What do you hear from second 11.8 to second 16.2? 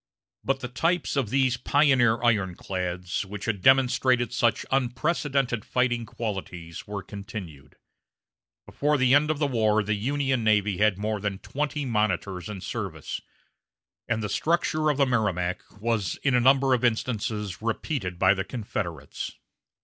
monitors in service; and the structure of the Merrimac was